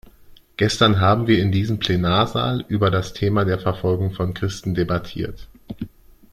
[0.57, 5.47] Gestern haben wir in diesem Plenarsaal über das Thema der Verfolgung von Christen debattiert.